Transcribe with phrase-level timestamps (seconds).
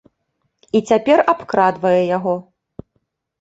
[0.79, 2.35] І цяпер абкрадвае яго.